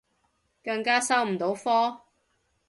[0.63, 2.01] 更加收唔到科